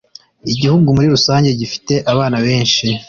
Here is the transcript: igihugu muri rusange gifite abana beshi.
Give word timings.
igihugu 0.51 0.87
muri 0.95 1.07
rusange 1.15 1.49
gifite 1.59 1.93
abana 2.11 2.37
beshi. 2.45 2.85